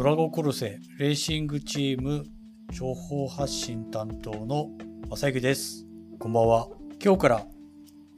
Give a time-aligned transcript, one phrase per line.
[0.00, 2.24] ドラゴコルセレーシングチーム
[2.72, 4.70] 情報発信担当の
[5.10, 5.84] 正幸です。
[6.18, 6.68] こんばんは。
[7.04, 7.46] 今日から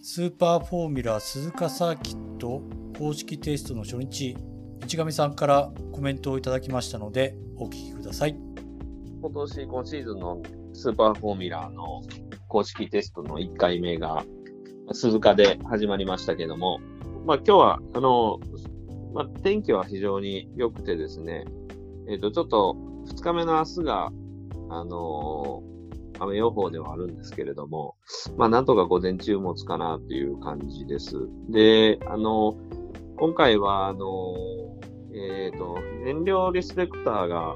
[0.00, 2.62] スーパーフォーミュラ鈴鹿サーキット
[2.96, 4.36] 公式テストの初日、
[4.86, 8.36] 市上さんからコメントをいただきましたのでお聞きください。
[9.20, 10.40] 今年今シーズンの
[10.74, 12.02] スーパーフォーミュラーの
[12.46, 14.24] 公式テストの1回目が
[14.92, 16.78] 鈴鹿で始まりましたけども、
[17.26, 18.38] まあ今日は、あの、
[19.12, 21.44] まあ天気は非常に良くてですね、
[22.08, 22.76] えっ、ー、と、ちょっと
[23.08, 24.12] 2日目の明日が、
[24.70, 27.96] あのー、雨予報ではあるんですけれども、
[28.36, 31.16] まあなんとか午前中持つかなという感じです。
[31.48, 34.34] で、あのー、今回は、あの
[35.14, 37.54] えっ、と、燃料リスペクターが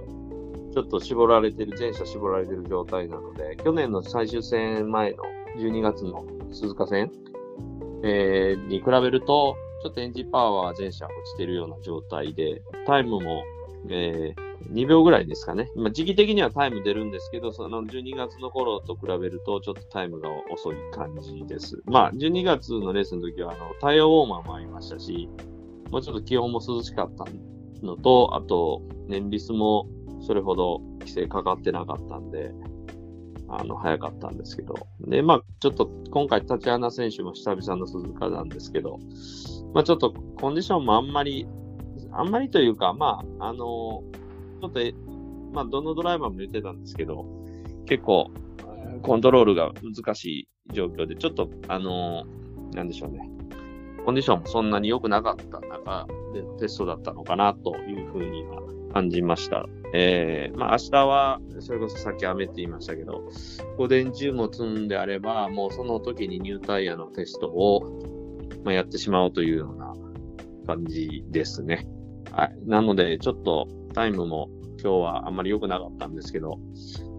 [0.75, 5.25] ちょっと絞られてる、全車絞られてる状態なので、去年の最終戦前の
[5.59, 7.11] 12月の鈴鹿戦、
[8.05, 13.43] えー、に比べると、ちょっとエンジンパワーは全車落ちてるような状態で、タイムも、
[13.89, 15.71] えー、2秒ぐらいですかね。
[15.77, 21.83] まあ、時期的にはタイム出るんですけど、その12月の頃と比べると、ちょっとタイムが遅い感じです。
[21.87, 25.29] まあ、12月のレースの時は、あの、タイヤウォーマーもありましたし、
[25.91, 27.25] もうちょっと気温も涼しかった
[27.85, 29.89] のと、あと、燃リスも
[30.21, 32.53] それほど規制かかってなかったんで、
[33.49, 34.75] あの、早かったんですけど。
[35.01, 38.99] で、まあ、ちょっと今回、タチアナ選手も久々の鈴鹿なんですけど、
[39.73, 41.47] まあ、ちょっとコンディションもあんまり、
[42.19, 44.81] あんまりというか、まあ、あの、ちょっと、
[45.53, 47.27] まあ、どのドライバーも言ってたんですけど、
[47.87, 48.31] 結構、
[49.03, 52.25] コントロールが難しい状況で、ちょっと、あの、
[52.75, 53.31] なんでしょうね。
[54.05, 59.67] コンディションもそんなに良くなかった中でのテストだったのかなというふうには感じました。
[59.95, 63.29] えー、まあ明日は、それこそさっき雨って言いましたけど、
[63.77, 68.01] 午前中も積んであれば、もうその時にニュータイヤのテストを、
[68.65, 69.93] まあ、やってしまおうというような
[70.67, 71.87] 感じですね。
[72.33, 72.57] はい。
[72.67, 74.49] なので、ちょっとタイムも
[74.83, 76.59] 今日はあんまり良くなかったんですけど、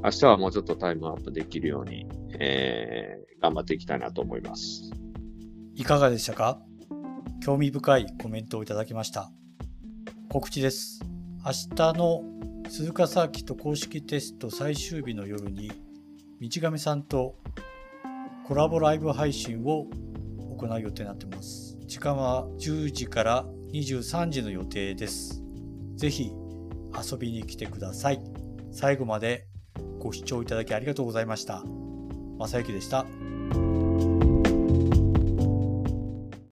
[0.04, 2.08] 明日はもうちょっとタイムアップできるように、
[2.40, 4.92] えー、頑張っていきたいなと思います。
[5.76, 6.60] いかがでしたか？
[7.44, 9.32] 興味深いコメントをいただきました。
[10.30, 11.02] 告知です。
[11.46, 12.24] 明日の
[12.70, 15.72] 鈴鹿サーキット公式テスト最終日の夜に
[16.42, 17.36] 道上さんと
[18.46, 19.88] コラボライブ配信を
[20.58, 21.78] 行う予定になっています。
[21.86, 25.42] 時間は10時から23時の予定です。
[25.96, 26.32] ぜひ
[27.12, 28.22] 遊びに来てください。
[28.72, 29.48] 最後まで
[30.00, 31.64] ご視聴いただきありがとうございました。
[32.40, 33.87] 正幸でした。